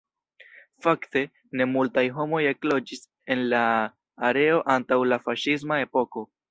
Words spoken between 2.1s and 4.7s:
homoj ekloĝis en la areo